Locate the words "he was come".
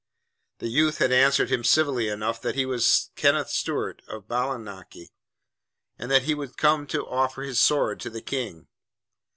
6.23-6.87